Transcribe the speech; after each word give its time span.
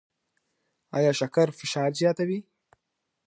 ایا 0.97 1.11
شکر 1.19 1.47
فشار 1.59 1.91
زیاتوي؟ 1.99 2.39